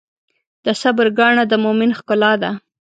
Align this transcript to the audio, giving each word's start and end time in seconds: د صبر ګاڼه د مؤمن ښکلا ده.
د 0.65 0.67
صبر 0.81 1.07
ګاڼه 1.19 1.43
د 1.47 1.53
مؤمن 1.63 1.89
ښکلا 1.99 2.31
ده. 2.41 2.51